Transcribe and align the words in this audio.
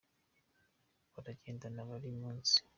baragendana 1.13 1.81
burimunsi. 1.89 2.55